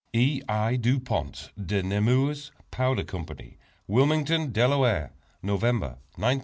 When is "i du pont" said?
0.49-1.51